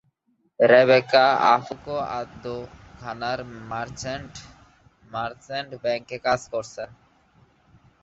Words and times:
Rebecca 0.59 1.25
Akufo Addo 1.53 2.57
ঘানার 2.99 3.39
merchant 5.05 5.71
ব্যাংকে 5.83 6.17
কাজ 6.25 6.41
করেছেন। 6.51 6.89